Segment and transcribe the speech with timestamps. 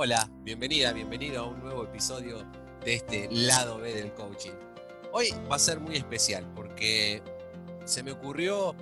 [0.00, 2.46] Hola, bienvenida, bienvenido a un nuevo episodio
[2.84, 4.52] de este lado B del coaching.
[5.10, 7.20] Hoy va a ser muy especial porque
[7.84, 8.76] se me ocurrió,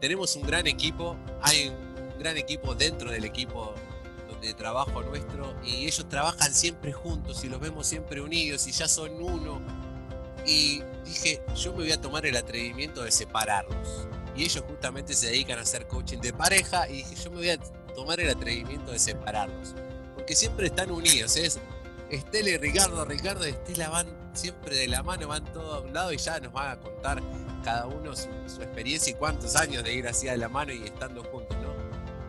[0.00, 3.74] tenemos un gran equipo, hay un gran equipo dentro del equipo
[4.42, 8.88] de trabajo nuestro y ellos trabajan siempre juntos y los vemos siempre unidos y ya
[8.88, 9.62] son uno.
[10.44, 14.08] Y dije, yo me voy a tomar el atrevimiento de separarlos.
[14.34, 17.50] Y ellos justamente se dedican a hacer coaching de pareja y dije, yo me voy
[17.50, 17.58] a
[17.94, 19.76] tomar el atrevimiento de separarlos
[20.26, 21.36] que siempre están unidos.
[21.36, 21.60] Es
[22.10, 25.92] Estela y Ricardo, Ricardo y Estela van siempre de la mano, van todos a un
[25.92, 27.22] lado y ya nos van a contar
[27.64, 28.28] cada uno su,
[28.62, 31.74] experiencia y cuántos años de ir así de la mano y estando juntos, ¿no?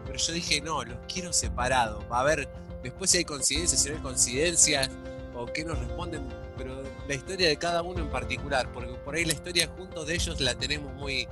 [0.06, 2.04] Pero yo dije, no, los quiero separados.
[2.12, 2.50] Va a ver,
[2.82, 4.90] después si hay coincidencias, si no hay coincidencias,
[5.36, 9.26] o qué nos responden, pero la historia de cada uno en particular, porque por ahí
[9.26, 11.28] la historia juntos de ellos la tenemos muy,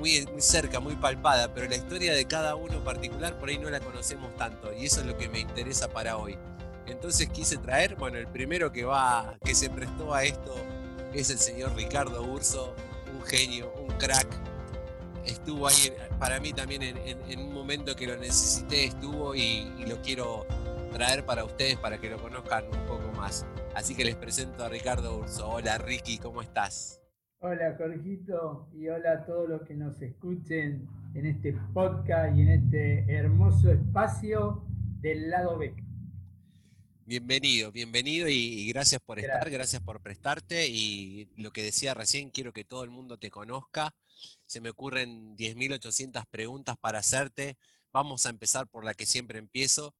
[0.00, 3.68] muy, cerca, muy palpada, pero la historia de cada uno en particular por ahí no
[3.70, 6.36] la conocemos tanto y eso es lo que me interesa para hoy.
[6.86, 10.56] Entonces quise traer, bueno, el primero que va, que se prestó a esto
[11.12, 12.74] es el señor Ricardo Urso,
[13.14, 14.26] un genio, un crack.
[15.24, 20.00] Estuvo ahí para mí también en, un momento que lo necesité, estuvo y, y lo
[20.00, 20.46] quiero
[20.92, 23.44] traer para ustedes para que lo conozcan un poco más.
[23.74, 25.48] Así que les presento a Ricardo Urso.
[25.48, 26.99] Hola Ricky, ¿cómo estás?
[27.42, 32.48] Hola Jorgito y hola a todos los que nos escuchen en este podcast y en
[32.50, 34.62] este hermoso espacio
[35.00, 35.74] del lado B.
[37.06, 42.52] Bienvenido, bienvenido y, gracias por estar, gracias por prestarte y lo que decía recién, quiero
[42.52, 43.94] que todo el mundo te conozca.
[44.44, 47.56] Se me ocurren 10.800 preguntas para hacerte.
[47.90, 49.94] Vamos a empezar por la que siempre empiezo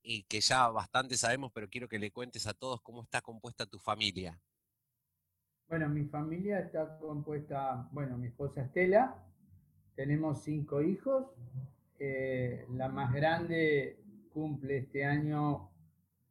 [0.00, 3.66] y que ya bastante sabemos, pero quiero que le cuentes a todos cómo está compuesta
[3.66, 4.40] tu familia.
[5.68, 9.16] Bueno, mi familia está compuesta, bueno, mi esposa Estela,
[9.96, 11.26] tenemos cinco hijos,
[11.98, 13.98] eh, la más grande
[14.32, 15.70] cumple este año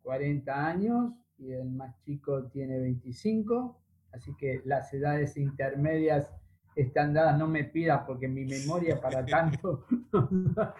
[0.03, 3.81] 40 años y el más chico tiene 25,
[4.11, 6.29] así que las edades intermedias
[6.75, 9.85] están dadas, no me pidas porque mi memoria para tanto.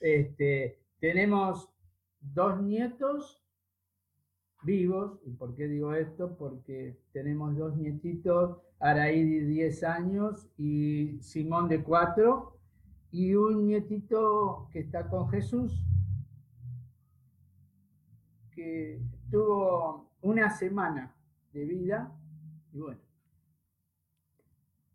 [0.00, 1.68] este, tenemos
[2.20, 3.41] dos nietos
[4.62, 5.18] vivos.
[5.24, 6.36] ¿Y por qué digo esto?
[6.36, 12.58] Porque tenemos dos nietitos, Araí de 10 años y Simón de 4,
[13.12, 15.84] y un nietito que está con Jesús,
[18.50, 19.00] que
[19.30, 21.14] tuvo una semana
[21.52, 22.12] de vida,
[22.72, 23.00] y bueno.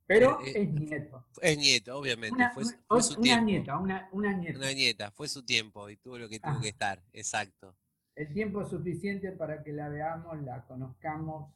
[0.05, 1.25] Pero eh, eh, es nieto.
[1.41, 2.35] Es nieto, obviamente.
[2.35, 3.45] Una, fue, su tiempo.
[3.45, 5.11] Nieta, una, nieta, una nieta.
[5.11, 6.59] Fue su tiempo y tuvo lo que tuvo ah.
[6.61, 7.75] que estar, exacto
[8.17, 11.53] el tiempo suficiente para que la veamos, la conozcamos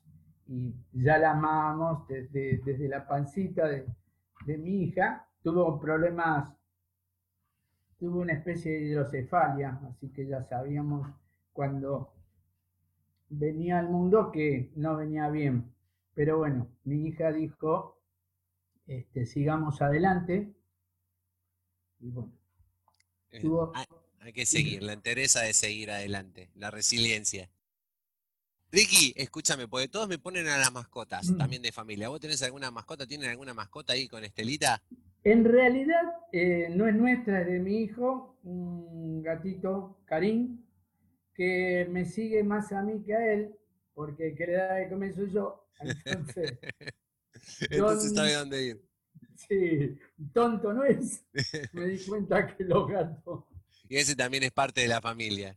[0.47, 3.88] y ya la amamos desde, desde la pancita de,
[4.57, 5.27] mi hija.
[5.41, 6.53] Tuvo problemas,
[7.97, 11.07] tuvo una especie de hidrocefalia, así que ya sabíamos
[11.51, 12.13] cuando
[13.29, 15.73] venía al mundo que no venía bien.
[16.13, 17.97] Pero bueno, mi hija dijo,
[18.85, 20.53] este, sigamos adelante.
[22.01, 22.33] Y bueno,
[23.31, 23.72] eh, tuvo,
[24.31, 27.49] hay que seguir, la interesa de seguir adelante, la resiliencia.
[28.71, 31.37] Ricky, escúchame, porque todos me ponen a las mascotas, mm.
[31.37, 32.07] también de familia.
[32.07, 33.05] ¿Vos tenés alguna mascota?
[33.05, 34.81] ¿Tienen alguna mascota ahí con Estelita?
[35.25, 40.63] En realidad eh, no es nuestra, es de mi hijo, un gatito, Karim,
[41.33, 43.53] que me sigue más a mí que a él,
[43.93, 45.67] porque el que le da de comer soy yo.
[45.81, 46.57] Entonces,
[47.69, 48.81] entonces sabe dónde ir.
[49.35, 49.99] Sí,
[50.31, 51.25] tonto no es.
[51.73, 53.50] Me di cuenta que los gatos
[53.91, 55.53] y ese también es parte de la familia.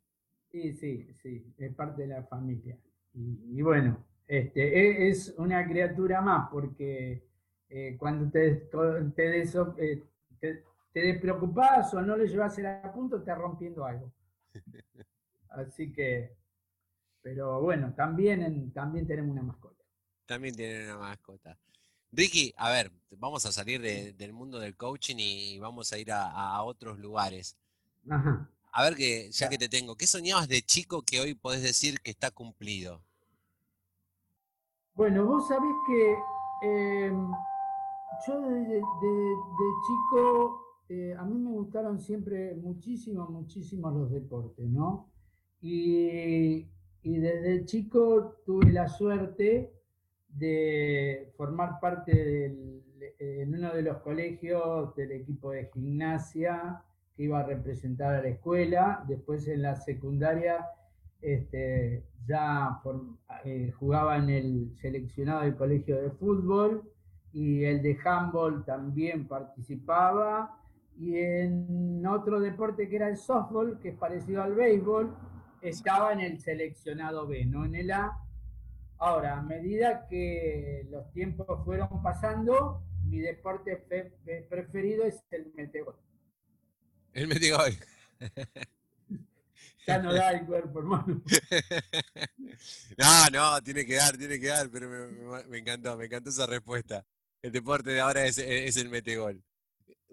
[0.50, 2.76] Sí, sí, sí, es parte de la familia.
[3.12, 7.22] Y, bueno, este, es una criatura más porque
[7.68, 8.56] eh, cuando te,
[9.14, 10.02] te, eh,
[10.40, 14.12] te, te, despreocupas o no le llevas el punto, estás rompiendo algo.
[15.50, 16.34] Así que,
[17.22, 19.84] pero bueno, también, también tenemos una mascota.
[20.26, 21.56] También tienen una mascota.
[22.10, 26.60] Ricky, a ver, vamos a salir del mundo del coaching y vamos a ir a
[26.64, 27.56] otros lugares.
[28.72, 32.00] A ver, que ya que te tengo, ¿qué soñabas de chico que hoy podés decir
[32.00, 33.00] que está cumplido?
[34.94, 36.14] Bueno, vos sabés que
[36.62, 37.30] em,
[38.26, 38.82] yo de,
[39.86, 45.10] chico, eh, a mí me gustaron siempre muchísimo, muchísimo los deportes, ¿no?
[45.60, 46.68] Y,
[47.02, 49.72] y desde chico tuve la suerte
[50.28, 52.84] de formar parte del,
[53.18, 56.82] en uno de los colegios del equipo de gimnasia
[57.16, 59.04] que iba a representar a la escuela.
[59.06, 60.66] Después en la secundaria
[61.20, 62.80] este, ya
[63.44, 66.82] eh, jugaba en el seleccionado del colegio de fútbol
[67.32, 70.60] y el de handball también participaba.
[70.96, 75.12] Y en otro deporte que era el softball, que es parecido al béisbol,
[75.60, 78.18] estaba en el seleccionado B, no en el A.
[78.98, 83.84] Ahora, a medida que los tiempos fueron pasando, mi deporte
[84.48, 85.96] preferido es el metegol.
[87.14, 87.72] El metegol.
[89.86, 91.22] ya no da el cuerpo, hermano.
[92.98, 94.90] no, no, tiene que dar, tiene que dar, pero
[95.48, 97.04] me, encantó, me encantó esa respuesta.
[97.40, 99.42] El deporte de ahora es, es el metegol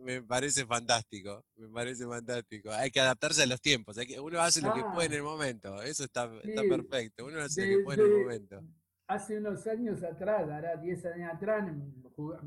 [0.02, 2.72] me parece fantástico, me parece fantástico.
[2.72, 5.24] Hay que adaptarse a los tiempos, hay que, uno hace lo que puede en el
[5.24, 8.64] momento, eso está, perfecto, uno hace lo que puede en el momento.
[9.08, 12.42] Hace unos años atrás, hará 10 años atrás, ah,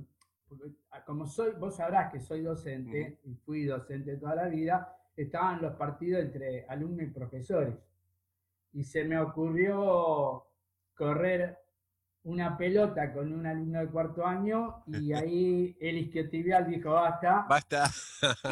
[1.07, 5.75] como soy, vos sabrás que soy docente, y fui docente toda la vida, estaban los
[5.77, 7.75] partidos entre alumnos y profesores.
[8.73, 10.47] Y se me ocurrió
[10.95, 11.59] correr
[12.25, 17.47] una pelota con un alumno de cuarto año y ahí el isquiotibial dijo basta.
[17.49, 17.91] Basta.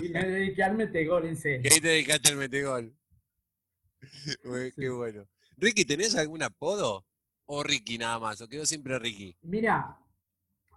[0.01, 1.63] y me dediqué al metegol en serio.
[1.71, 2.95] Y ahí te dedicaste al metegol.
[4.77, 5.27] Qué bueno.
[5.57, 7.07] Ricky, ¿tenés algún apodo?
[7.47, 8.41] ¿O Ricky nada más?
[8.41, 9.37] ¿O quedó siempre Ricky?
[9.43, 9.99] Mira,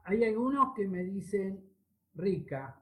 [0.06, 1.68] hay algunos que me dicen
[2.14, 2.82] Rica,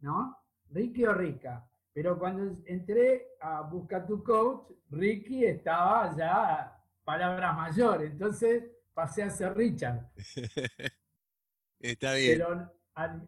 [0.00, 0.38] ¿no?
[0.70, 1.68] Ricky o Rica.
[1.92, 8.12] Pero cuando entré a buscar tu coach, Ricky estaba ya palabras mayores.
[8.12, 8.64] Entonces
[8.94, 10.10] pasé a ser Richard.
[11.80, 12.38] Está bien.
[12.38, 12.72] Pero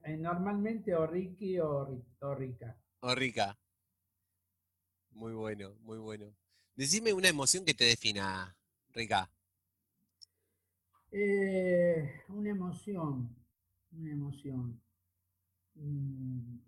[0.04, 2.76] eh, normalmente o Ricky o, Rica.
[3.00, 3.58] O Rica.
[5.10, 6.32] Muy bueno, muy bueno.
[6.76, 8.56] Decime una emoción que te defina,
[8.90, 9.28] Rica.
[11.16, 13.28] Eh, una emoción,
[13.93, 14.81] una emoción.
[15.76, 16.58] Mm.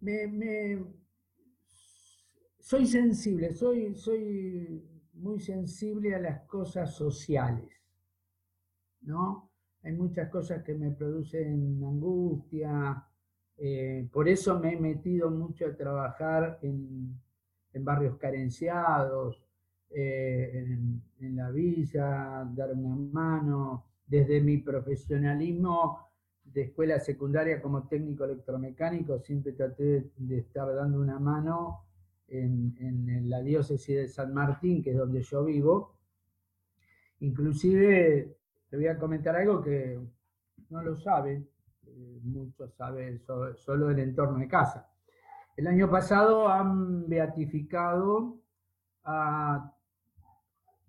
[0.00, 0.84] Me,
[2.58, 4.84] soy sensible, soy, soy
[5.14, 7.72] muy sensible a las cosas sociales,
[9.00, 9.50] ¿no?
[9.82, 13.02] Hay muchas cosas que me producen angustia,
[13.56, 17.18] eh, por eso me he metido mucho a trabajar en,
[17.82, 19.42] barrios carenciados,
[19.90, 20.78] eh,
[21.20, 26.10] en, la villa, dar una mano, desde mi profesionalismo
[26.44, 31.86] de escuela secundaria como técnico electromecánico, siempre traté de estar dando una mano
[32.28, 35.96] en, la diócesis de San Martín, que es donde yo vivo.
[37.20, 38.36] Inclusive,
[38.68, 39.98] te voy a comentar algo que
[40.70, 41.44] no lo sabe,
[41.86, 43.20] eh, muchos saben
[43.56, 44.88] solo el entorno de casa.
[45.56, 48.40] El año pasado han beatificado
[49.04, 49.74] a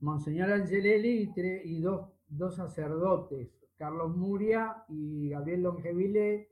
[0.01, 1.31] Monseñor Angelelli
[1.63, 6.49] y, dos, dos, sacerdotes, Carlos Muria y Gabriel Longeville,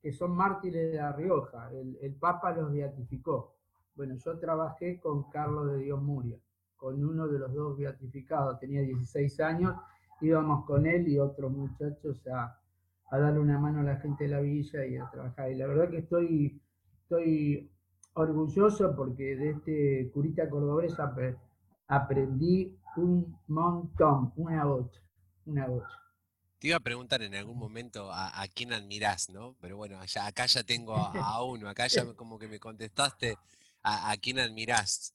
[0.00, 1.70] que son mártires de La Rioja.
[1.70, 3.56] el Papa los beatificó.
[3.94, 6.38] Bueno, yo trabajé con Carlos de Dios Muria,
[6.76, 9.74] con uno de los dos beatificados, tenía 16 años,
[10.20, 12.60] íbamos con él y otros muchachos a,
[13.10, 15.50] darle una mano a la gente de la villa y a trabajar.
[15.50, 16.60] Y la verdad que estoy,
[17.02, 17.70] estoy
[18.12, 20.94] orgulloso porque de este curita cordobés
[21.88, 25.00] aprendí un montón, una bocha,
[25.44, 26.02] una bocha.
[26.58, 29.56] Te iba a preguntar en algún momento a, quién admirás, ¿no?
[29.60, 33.36] Pero bueno, acá ya tengo a, uno, acá ya como que me contestaste
[33.82, 35.14] a, quién admirás.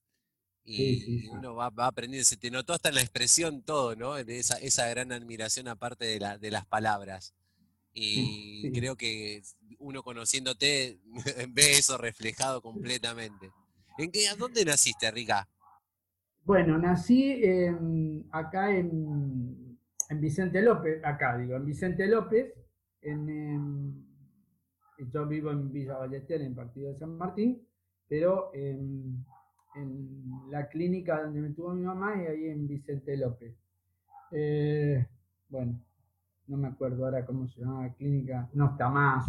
[0.63, 4.17] Y, uno va, aprendiendo, se te notó hasta en la expresión todo, ¿no?
[4.17, 7.33] Esa, esa gran admiración aparte de, la, de las palabras.
[7.93, 9.41] Y creo que
[9.79, 10.99] uno conociéndote
[11.49, 13.51] ve eso reflejado completamente.
[13.97, 15.49] ¿En qué, dónde naciste, Rica?
[16.43, 17.41] Bueno, nací
[18.31, 19.77] acá en,
[20.09, 22.53] en, Vicente López, acá digo, en Vicente López,
[23.01, 24.05] en,
[24.97, 27.61] yo vivo en Villa Ballester, en Partido de San Martín,
[28.07, 29.25] pero en,
[30.49, 33.55] la clínica donde me tuvo mi mamá y ahí en Vicente López.
[34.31, 35.07] Eh,
[35.47, 35.79] bueno,
[36.47, 39.27] no me acuerdo ahora cómo se llama la clínica, no está más.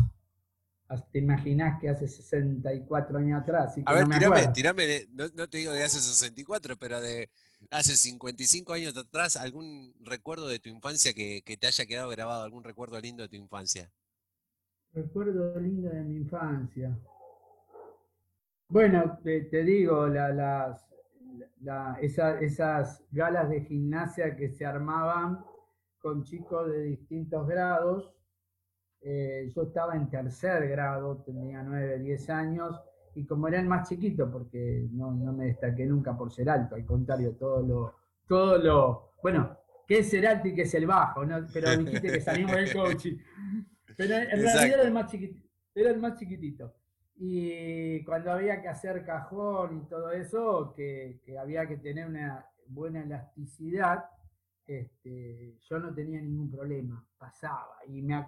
[1.11, 3.75] Te imaginas que hace 64 años atrás.
[3.85, 7.31] a ver, tirame, tirame no, te digo de hace 64, pero de
[7.71, 12.43] hace 55 años atrás, algún recuerdo de tu infancia que, que te haya quedado grabado,
[12.43, 13.91] algún recuerdo lindo de tu infancia.
[14.93, 16.99] Recuerdo lindo de mi infancia.
[18.73, 20.83] Bueno, te, digo, las,
[22.01, 25.45] esas galas de gimnasia que se armaban
[25.99, 28.11] con chicos de distintos grados.
[29.03, 32.81] Eh, yo estaba en tercer grado, tenía 9, 10 años,
[33.15, 36.87] y como era el más chiquito, porque no, me destaqué nunca por ser alto, al
[36.87, 37.95] contrario, todo lo,
[38.27, 41.25] todo lo, bueno, ¿qué es ser alto y qué es el bajo?
[41.25, 41.47] ¿no?
[41.53, 43.17] Pero dijiste que salimos del coaching.
[43.97, 45.49] Pero en realidad era el más chiquitito.
[45.75, 46.75] Era el más chiquitito.
[47.17, 53.03] Y cuando había que hacer cajón y todo eso, que, había que tener una buena
[53.03, 54.05] elasticidad,
[54.66, 57.78] este, yo no tenía ningún problema, pasaba.
[57.88, 58.26] Y me,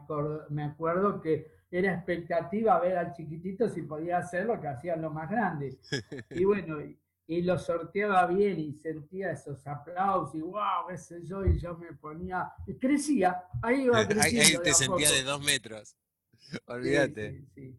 [0.51, 5.13] me acuerdo que era expectativa ver al chiquitito si podía hacer lo que hacían los
[5.13, 5.79] más grandes.
[6.31, 6.79] Y bueno,
[7.27, 11.77] y, lo sorteaba bien y sentía esos aplausos y wow, qué sé yo, y yo
[11.79, 14.59] me ponía, y crecía, ahí iba creciendo.
[14.59, 15.97] Ahí, te sentía de dos metros,
[16.67, 17.33] olvídate.
[17.33, 17.79] Sí, sí,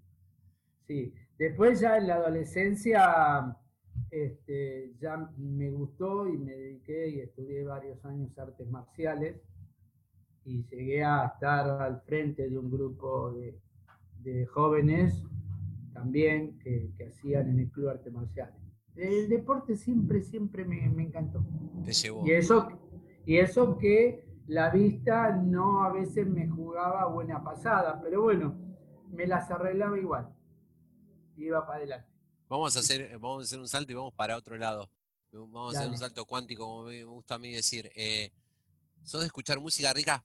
[0.88, 3.55] sí, Después ya en la adolescencia
[4.12, 9.42] este, ya me gustó y me dediqué y estudié varios años artes marciales
[10.46, 15.24] y llegué a estar al frente de un grupo de, jóvenes
[15.94, 18.56] también que, hacían en el Club Artes Marciales.
[18.96, 21.46] El deporte siempre, siempre me, encantó.
[22.25, 22.68] Y eso,
[23.25, 28.56] y eso que la vista no a veces me jugaba buena pasada, pero bueno,
[29.12, 30.30] me las arreglaba igual.
[31.38, 32.14] Iba para adelante.
[32.48, 34.90] Vamos a hacer, vamos a hacer un salto y vamos para otro lado.
[35.32, 37.92] Vamos a hacer un salto cuántico, como me gusta a mí decir.
[37.96, 38.32] Eh,
[39.04, 40.24] ¿Sos de escuchar música rica?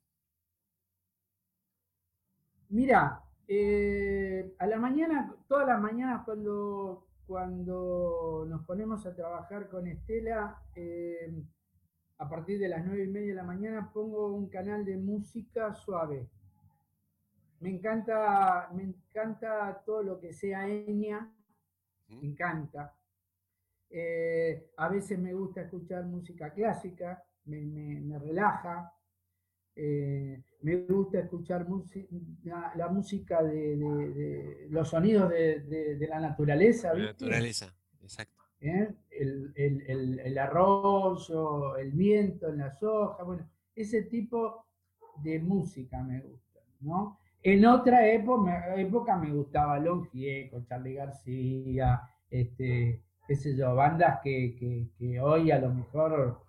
[2.69, 9.87] Mira, eh, a la mañana, todas las mañanas cuando, cuando nos ponemos a trabajar con
[9.87, 11.43] Estela, eh,
[12.19, 15.75] a partir de las nueve y media de la mañana pongo un canal de música
[15.75, 16.29] suave.
[17.61, 21.33] Me encanta, me encanta todo lo que sea Enya,
[22.11, 22.95] me encanta.
[23.89, 28.93] Eh, a veces me gusta escuchar música clásica, me, relaja.
[29.75, 31.67] Eh, me gusta escuchar
[32.75, 36.95] la, música de, los sonidos de, la naturaleza.
[36.95, 38.43] La naturaleza, exacto.
[38.61, 38.93] ¿Eh?
[39.11, 44.67] El, el, arroyo, el viento en las hojas, bueno, ese tipo
[45.23, 47.19] de música me gusta, ¿no?
[47.43, 50.09] En otra época, época me gustaba Long
[50.51, 54.89] con Charlie García, este, qué sé yo, bandas que,
[55.23, 56.43] hoy a lo mejor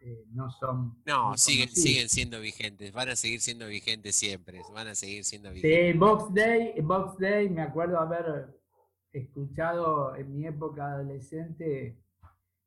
[0.00, 0.96] eh, no son.
[1.06, 5.50] No, siguen, siguen siendo vigentes, van a seguir siendo vigentes siempre, van a seguir siendo
[5.50, 5.92] vigentes.
[5.92, 8.56] Sí, Box Day, Box Day, me acuerdo haber
[9.12, 11.96] escuchado en mi época adolescente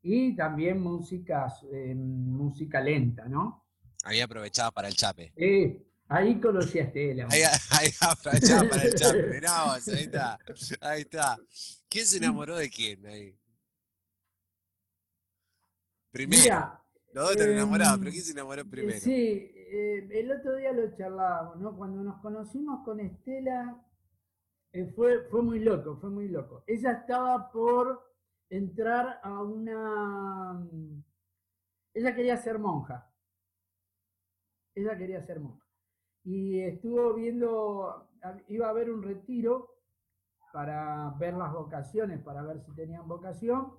[0.01, 3.63] y también música, eh, música lenta, ¿no?
[4.03, 5.31] Había aprovechado para el chape.
[5.37, 7.25] Sí, Ahí conocí a Estela.
[7.31, 9.13] Ahí, ahí ya para el chat.
[9.93, 10.39] ahí está.
[10.81, 11.37] Ahí está.
[11.87, 13.39] ¿Quién se enamoró de quién ahí?
[16.11, 16.81] Primero.
[17.13, 18.99] Los dos están em, enamorados, pero ¿quién se enamoró primero?
[18.99, 21.77] Sí, eh, el otro día lo charlábamos, ¿no?
[21.77, 23.81] Cuando nos conocimos con Estela,
[24.73, 26.65] eh, fue, fue muy loco, fue muy loco.
[26.67, 28.13] Ella estaba por
[28.49, 30.61] entrar a una...
[31.93, 33.09] Ella quería ser monja.
[34.75, 35.60] Ella quería ser monja
[36.23, 38.07] y estuvo viendo,
[38.47, 39.69] iba a haber un retiro
[40.53, 43.73] para ver las vocaciones, para ver si tenían vocación,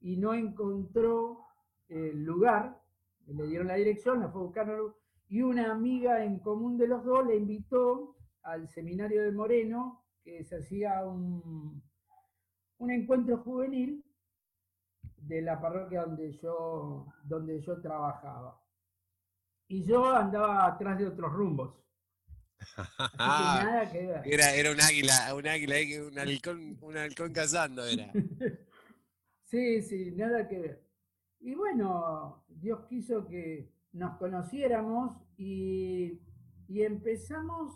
[0.00, 1.44] y no encontró
[1.88, 2.80] el lugar,
[3.26, 4.72] le dieron la dirección, la fue a buscar,
[5.28, 10.44] y una amiga en común de los dos le invitó al seminario de Moreno, que
[10.44, 11.82] se hacía un,
[12.78, 14.04] un encuentro juvenil
[15.18, 18.60] de la parroquia donde yo, donde yo trabajaba
[19.68, 21.74] y yo andaba atrás de otros rumbos.
[23.18, 24.22] nada que ver.
[24.24, 28.10] Era, era un águila, un águila, un halcón, un halcón cazando era.
[29.44, 30.86] sí, sí, nada que ver.
[31.40, 36.20] Y bueno, Dios quiso que nos conociéramos y,
[36.68, 37.72] y empezamos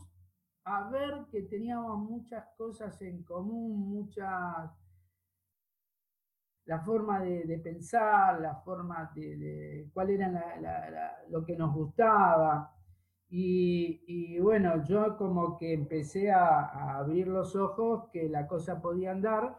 [0.64, 4.70] a ver que teníamos muchas cosas en común, muchas
[6.70, 12.72] la forma de, pensar, la forma de, cuál era lo que nos gustaba.
[13.28, 19.58] Y, bueno, yo como que empecé a, abrir los ojos que la cosa podía andar.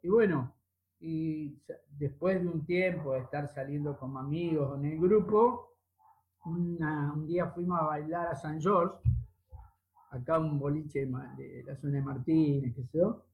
[0.00, 0.54] Y bueno,
[0.98, 1.58] y
[1.90, 5.74] después de un tiempo de estar saliendo como amigos en el grupo,
[6.46, 8.96] un día fuimos a bailar a San George,
[10.10, 13.26] acá un boliche de la zona de Martínez, qué sé yo.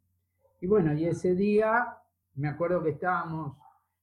[0.61, 2.00] Y bueno, y ese día
[2.35, 3.57] me acuerdo que estábamos,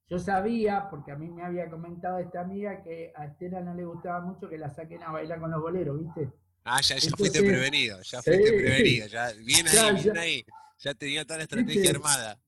[0.10, 3.86] yo sabía, porque a mí me había comentado esta amiga que a Estela no le
[3.86, 6.31] gustaba mucho que la saquen a bailar con los boleros, ¿viste?
[6.63, 10.46] Ah, ya, ya fuiste prevenido, ya fuiste prevenido, ya, bien ahí, bien ahí,
[10.77, 12.39] ya tenía toda la estrategia armada.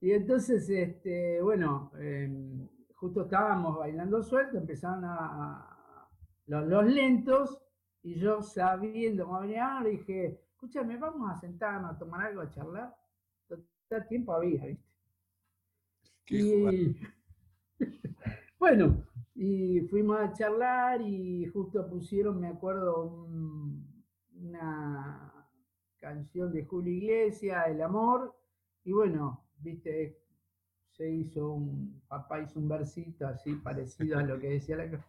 [0.00, 6.08] Y entonces, este, bueno, em, justo estábamos bailando suelto, empezaron a,
[6.46, 7.60] los, lentos,
[8.02, 12.96] y yo sabiendo cómo venía, dije, escúchame, vamos a sentarnos a tomar algo, a charlar.
[13.46, 14.89] Todo tiempo había, ¿viste?
[16.30, 16.96] Y,
[18.58, 23.26] bueno, y fuimos a charlar y justo pusieron, me acuerdo,
[24.34, 25.32] una
[25.98, 28.34] canción de Julio Iglesias, El Amor,
[28.84, 30.18] y bueno, viste,
[30.90, 35.04] se hizo un, papá hizo un versito así parecido a lo que decía la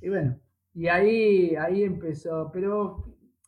[0.00, 0.38] Y bueno,
[0.74, 2.50] y ahí, ahí empezó.
[2.52, 3.04] Pero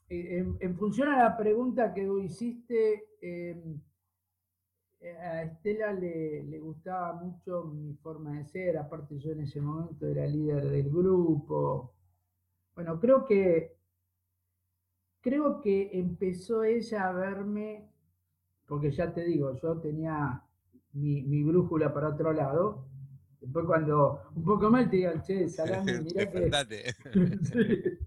[0.09, 3.81] eh, en, función a la pregunta que hiciste, em,
[5.13, 10.07] a Estela le, le, gustaba mucho mi forma de ser, aparte yo en ese momento
[10.07, 11.95] era líder del grupo.
[12.75, 13.77] Bueno, creo que
[15.27, 17.91] creo que empezó ella a verme,
[18.65, 20.41] porque ya te digo, yo tenía
[20.93, 22.87] mi, brújula para otro lado.
[23.41, 26.95] Después cuando un poco mal te digan, che, salame, mirá que...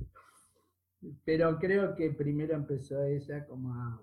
[1.25, 4.01] Pero creo que primero empezó ella como a,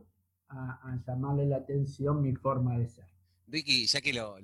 [1.06, 3.06] llamarle la atención mi forma de ser.
[3.48, 4.38] Ricky, ya que lo,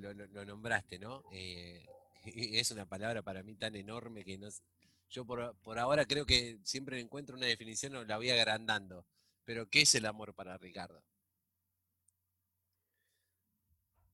[0.45, 1.23] nombraste, ¿no?
[1.31, 1.85] Eh,
[2.25, 4.47] es una palabra para mí tan enorme que no,
[5.09, 9.05] yo por, por, ahora creo que siempre encuentro una definición o la voy agrandando.
[9.45, 11.03] Pero, ¿qué es el amor para Ricardo?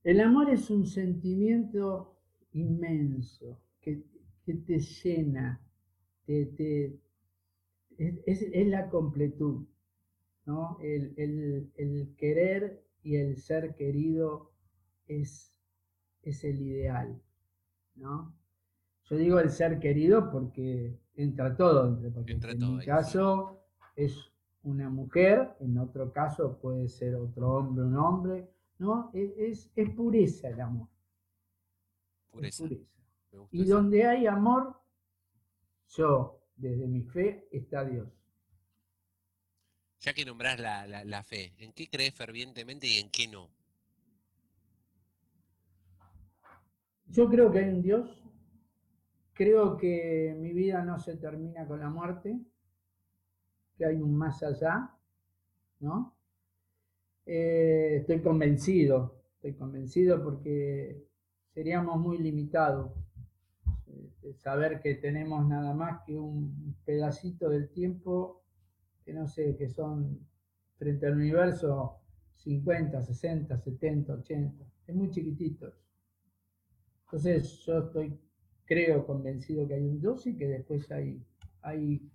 [0.04, 2.18] El amor es un sentimiento
[2.54, 4.04] inmenso que,
[4.46, 5.62] te llena,
[6.26, 7.00] te,
[7.98, 9.68] es, la completud,
[10.50, 10.80] ¿no?
[10.82, 14.52] El, querer y el ser querido
[15.08, 15.54] es,
[16.24, 17.22] es el ideal,
[17.94, 18.34] ¿no?
[19.04, 23.62] Yo digo el ser querido porque entra todo, porque en mi caso
[23.96, 24.32] es
[24.64, 29.12] una mujer, en otro caso puede ser otro hombre, un hombre, ¿no?
[29.14, 30.88] Es, es, pureza el amor.
[32.32, 32.66] Pureza.
[33.52, 34.76] Y donde hay amor,
[35.90, 38.19] yo, desde mi fe, está Dios.
[40.02, 43.50] Ya que nombrás la, la, fe, ¿en qué crees fervientemente y en qué no?
[47.08, 48.24] Yo creo que hay un Dios.
[49.34, 52.40] Creo que mi vida no se termina con la muerte,
[53.78, 54.96] que hay un más allá,
[55.80, 56.16] ¿no?
[57.26, 61.06] Eh, estoy convencido, estoy convencido porque
[61.54, 62.92] seríamos muy limitados.
[63.88, 68.44] Eh, saber que tenemos nada más que un pedacito del tiempo,
[69.10, 70.20] que no sé, que son
[70.78, 72.00] frente al universo
[72.36, 75.74] 50, 60, 70, 80, es muy chiquitito.
[77.06, 78.20] Entonces yo estoy,
[78.66, 81.26] creo, convencido que hay un Dios y que después hay,
[81.64, 82.08] hay,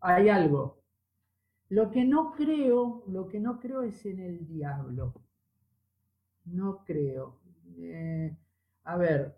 [0.00, 0.80] hay algo
[1.70, 5.14] lo que no creo, lo que no creo es en el diablo.
[6.44, 7.40] No creo.
[7.78, 8.36] Eh,
[8.84, 9.34] a ver,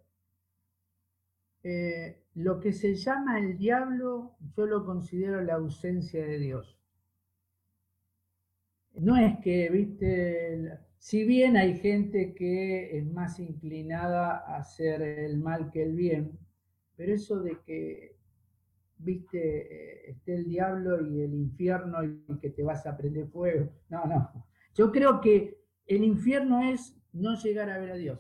[1.63, 6.79] eh, lo que se llama el diablo, yo lo considero la ausencia de Dios.
[8.95, 15.39] No es que, viste, si bien hay gente que es más inclinada a hacer el
[15.39, 16.39] mal que el bien,
[16.97, 18.17] pero eso de que
[18.99, 23.71] viste, esté el diablo y el infierno y que te vas a prender fuego.
[23.89, 24.47] No, no.
[24.75, 28.19] Yo creo que el infierno es no llegar a ver a Dios.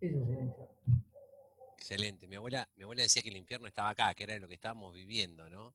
[0.00, 0.69] Eso es el infierno.
[1.90, 2.28] Excelente.
[2.28, 4.94] Mi abuela, mi abuela decía que el infierno estaba acá, que era lo que estábamos
[4.94, 5.74] viviendo, ¿no?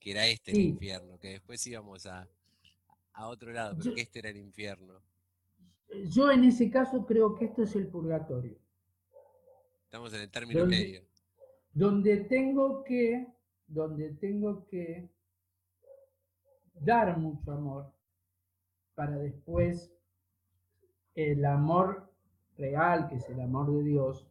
[0.00, 2.28] Que era este el infierno, que después íbamos a,
[3.14, 5.00] otro lado, pero que este era el infierno.
[6.06, 8.58] Yo en ese caso creo que esto es el purgatorio.
[9.84, 11.04] Estamos en el término medio
[11.72, 13.26] donde tengo que,
[13.66, 15.08] donde tengo que
[16.74, 17.92] dar mucho amor
[18.94, 19.90] para después
[21.14, 22.10] el amor
[22.56, 24.26] real, que es el amor de Dios,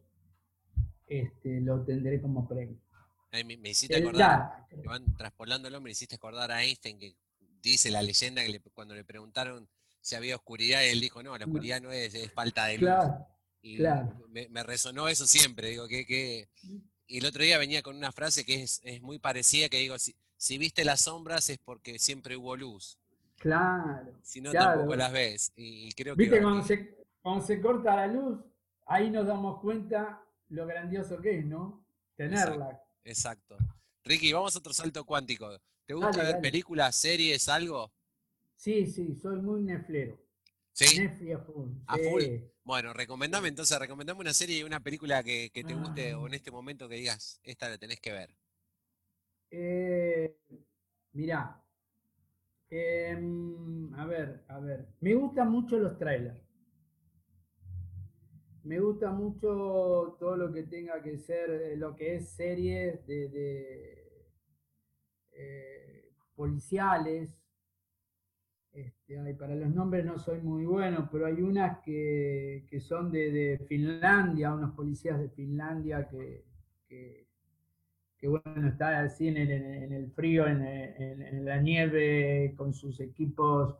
[1.20, 2.78] este, lo tendré como premio.
[3.32, 7.14] me, hiciste acordar, van traspolándolo, me hiciste acordar a Einstein que
[7.62, 9.68] dice la leyenda que cuando le preguntaron
[10.00, 12.88] si había oscuridad, él dijo, no, la oscuridad no es, es falta de luz.
[12.88, 13.26] Claro,
[13.60, 14.26] y claro.
[14.28, 16.48] Me, resonó eso siempre, digo, que, que
[17.06, 20.16] y el otro día venía con una frase que es, muy parecida, que digo, si,
[20.36, 22.98] si, viste las sombras es porque siempre hubo luz.
[23.36, 24.12] Claro.
[24.22, 25.52] Si no, tampoco las ves.
[25.54, 28.38] Y, creo ¿Viste que cuando se, cuando se corta la luz,
[28.86, 30.21] ahí nos damos cuenta
[30.52, 31.84] lo grandioso que es, ¿no?
[32.14, 32.80] Tenerla.
[33.04, 33.56] Exacto.
[34.04, 35.48] Ricky, vamos a otro salto cuántico.
[35.86, 37.90] ¿Te gusta ver películas, series, algo?
[38.54, 40.20] Sí, sí, soy muy neflero.
[40.72, 41.04] ¿Sí?
[41.32, 41.70] a full.
[41.86, 42.22] A full.
[42.64, 46.36] Bueno, recomendame entonces, recomendame una serie y una película que, te guste o en ah.
[46.36, 48.30] este momento que digas, esta la tenés que ver.
[49.50, 50.38] Eh,
[51.12, 51.62] mirá,
[52.70, 56.41] em, a ver, a ver, me gustan mucho los trailers.
[58.64, 64.28] Me gusta mucho todo lo que tenga que ser, eh, lo que es series de,
[65.32, 67.30] eh, policiales,
[68.72, 74.54] este, para los nombres no soy muy bueno, pero hay unas que, son de, Finlandia,
[74.54, 76.44] unos policías de Finlandia que,
[78.22, 83.76] bueno, está así en el, frío, en, la nieve, con sus equipos.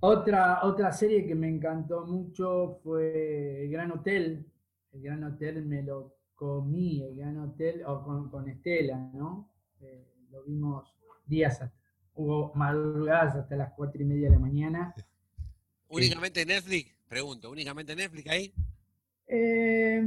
[0.00, 4.46] Otra, otra serie que me encantó mucho fue Gran Hotel,
[4.92, 9.50] el Gran Hotel me lo comí, el Gran Hotel, o con, Estela, ¿no?
[9.80, 10.94] Eh, lo vimos
[11.26, 11.72] días, hasta,
[12.14, 14.94] hubo madrugadas hasta las cuatro y media de la mañana.
[15.88, 16.96] ¿Únicamente Netflix?
[17.08, 18.54] Pregunto, ¿únicamente Netflix ahí?
[19.26, 20.02] Eh,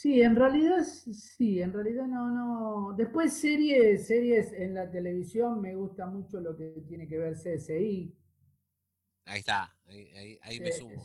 [0.00, 2.94] Sí, en realidad sí, en realidad no, no.
[2.96, 8.10] Después series, series en la televisión, me gusta mucho lo que tiene que ver CSI.
[9.30, 9.72] Ahí está,
[10.42, 11.00] ahí, me sumo.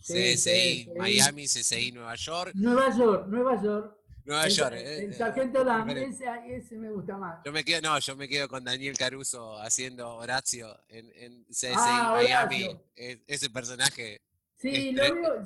[0.00, 2.52] CSI, Miami, CSI Nueva York.
[2.54, 3.98] Nueva York, Nueva York.
[4.24, 4.74] Nueva York.
[4.74, 7.40] El, eh, eh, Sargento Lam, ese, ese, me gusta más.
[7.44, 11.72] Yo me quedo, no, yo me quedo con Daniel Caruso haciendo Horacio en, en CSI
[11.74, 12.78] ah, Miami.
[12.94, 14.20] ese personaje.
[14.56, 15.44] Sí, lo veo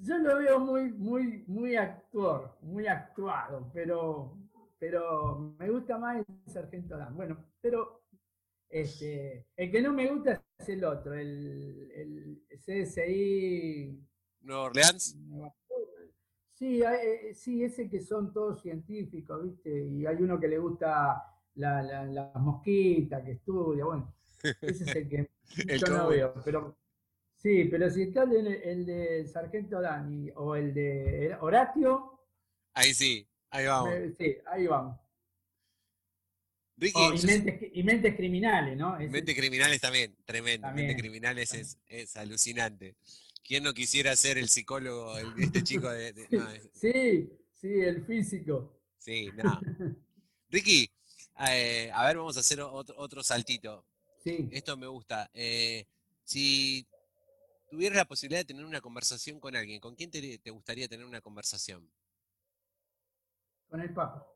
[0.00, 4.38] yo lo veo muy, muy, muy actor, muy actuado, pero,
[4.78, 7.14] pero me gusta más el Sargento Dan.
[7.14, 8.07] Bueno, pero
[8.68, 13.98] este, el que no me gusta es el otro, el, el CSI.
[14.40, 15.16] ¿Nueva Orleans?
[16.54, 19.86] Sí, eh, sí, ese que son todos científicos, ¿viste?
[19.86, 21.22] Y hay uno que le gusta
[21.54, 24.14] la, la, mosquita, que estudia, bueno,
[24.60, 25.28] ese es el que
[25.78, 26.76] yo no veo, pero
[27.38, 32.18] Sí, pero si está el, el de Sargento Dani o el de Horatio.
[32.74, 33.94] Ahí sí, ahí vamos.
[34.18, 34.98] sí, ahí vamos.
[36.94, 38.96] Oh, y, mentes, criminales, ¿no?
[38.98, 40.70] mentes criminales también, tremendo.
[40.72, 42.94] Mentes criminales es, es, alucinante.
[43.42, 46.14] ¿Quién no quisiera ser el psicólogo, de este chico de...
[46.72, 48.80] sí, sí, el físico.
[48.98, 49.60] Sí, no.
[50.50, 50.88] Ricky,
[51.50, 53.84] eh, a ver, vamos a hacer otro, otro saltito.
[54.22, 54.48] Sí.
[54.52, 55.30] Esto me gusta.
[55.34, 55.84] Eh,
[56.24, 56.86] si
[57.70, 61.20] tuvieras la posibilidad de tener una conversación con alguien, ¿con quién te, gustaría tener una
[61.20, 61.88] conversación?
[63.68, 64.26] Con el Papa.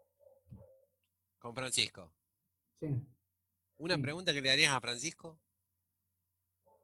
[1.39, 2.13] Con Francisco.
[2.83, 3.01] Sí.
[3.79, 5.39] ¿Una pregunta que le darías a Francisco?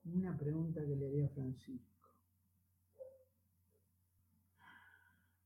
[0.05, 1.99] Una pregunta que le haría a Francisco.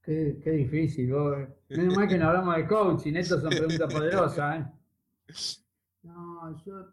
[0.03, 1.49] Qué, qué difícil, vos.
[1.71, 4.73] Menos mal que no hablamos de coaching, estas son preguntas poderosas, ¿eh?
[6.03, 6.93] No, yo.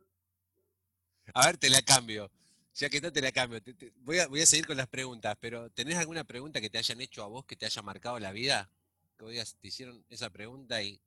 [1.34, 2.32] A ver, te la cambio.
[2.76, 3.60] Ya que no te la cambio,
[3.98, 7.02] voy, a, voy, a, seguir con las preguntas, pero ¿tenés alguna pregunta que te hayan
[7.02, 8.72] hecho a vos que te haya marcado la vida?
[9.18, 11.02] Que digas, te hicieron esa pregunta y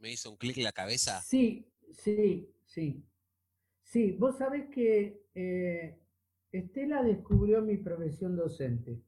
[0.00, 1.20] me hizo un clic en la cabeza.
[1.22, 3.04] Sí, sí, sí.
[3.82, 5.98] Sí, vos sabés que eh,
[6.52, 9.00] Estela descubrió mi profesión docente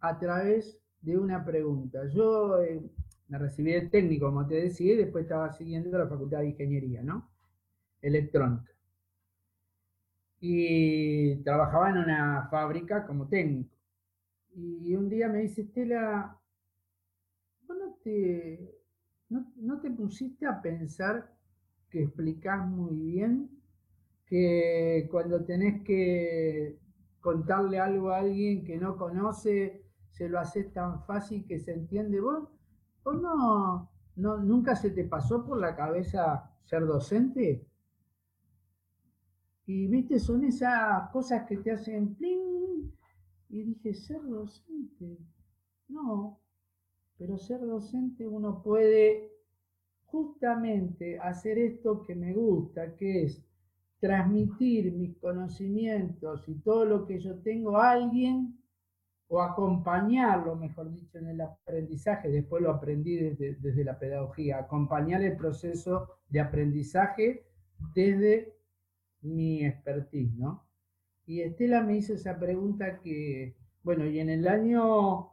[0.00, 2.08] a través de una pregunta.
[2.14, 2.82] Yo eh,
[3.28, 7.02] me recibí de técnico, como te decía, y después estaba siguiendo la Facultad de Ingeniería,
[7.02, 7.30] ¿no?
[8.02, 8.72] Electrónica
[10.40, 13.74] y trabajaba en una fábrica como técnico.
[14.54, 16.40] Y un día me dice, Estela,
[17.68, 18.77] no te,
[19.30, 21.34] no, te pusiste a pensar
[21.90, 23.50] que explicás muy bien
[24.26, 26.78] que cuando tenés que
[27.20, 32.20] contarle algo a alguien que no conoce, se lo haces tan fácil que se entiende
[32.20, 32.48] vos?
[33.04, 37.66] ¿O no, no nunca se te pasó por la cabeza ser docente?
[39.66, 42.90] Y viste, son esas cosas que te hacen pling.
[43.50, 45.18] Y dije, ser docente.
[45.88, 46.40] No,
[47.18, 49.32] pero ser docente uno puede
[50.04, 53.44] justamente hacer esto que me gusta, que es
[54.00, 58.56] transmitir mis conocimientos y todo lo que yo tengo a alguien
[59.26, 65.22] o acompañarlo, mejor dicho, en el aprendizaje, después lo aprendí desde, desde la pedagogía, acompañar
[65.22, 67.44] el proceso de aprendizaje
[67.94, 68.54] desde
[69.20, 70.64] mi expertise, ¿no?
[71.26, 75.32] Y Estela me hizo esa pregunta que, bueno, y en el año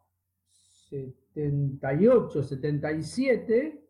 [1.34, 3.86] 78, 77,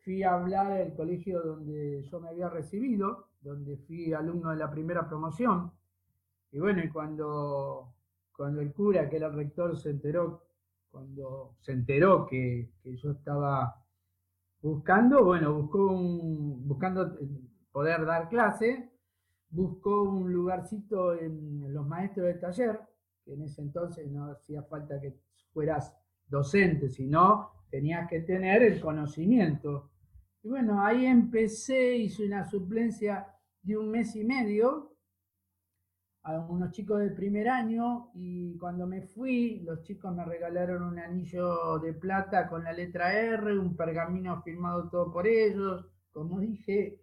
[0.00, 4.70] fui a hablar del colegio donde yo me había recibido, donde fui alumno de la
[4.70, 5.72] primera promoción.
[6.52, 7.94] Y bueno, y cuando,
[8.32, 10.44] cuando el cura, que era el rector, se enteró,
[10.90, 13.76] cuando se enteró que, que yo estaba
[14.60, 17.16] buscando, bueno, buscó un, buscando
[17.72, 18.90] poder dar clase,
[19.50, 22.80] buscó un lugarcito en los maestros del taller,
[23.24, 25.16] que en ese entonces no hacía falta que
[25.52, 25.99] fueras
[26.30, 29.90] docente, sino tenías que tener el conocimiento.
[30.42, 33.26] Y bueno, ahí empecé, hice una suplencia
[33.62, 34.96] de un mes y medio
[36.22, 40.98] a unos chicos del primer año y cuando me fui, los chicos me regalaron un
[40.98, 47.00] anillo de plata con la letra R, un pergamino firmado todo por ellos, como dije,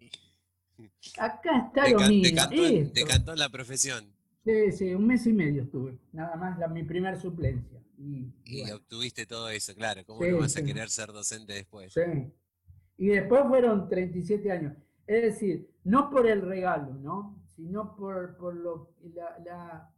[1.17, 2.49] Acá está lo mismo.
[2.93, 4.05] Te cantó, la profesión.
[4.47, 7.83] Sí, sí, un mes y medio estuve, nada más la, mi primer suplencia.
[7.97, 8.31] Y,
[8.71, 10.05] obtuviste todo eso, claro.
[10.05, 11.91] ¿Cómo no vas a querer ser docente después?
[11.91, 12.31] Sí.
[12.97, 14.73] Y después fueron 37 años.
[15.05, 17.43] Es decir, no por el regalo, ¿no?
[17.57, 18.93] Sino por, por lo,
[19.43, 19.91] la,